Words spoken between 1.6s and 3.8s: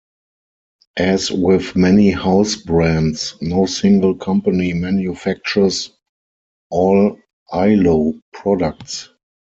many house brands, no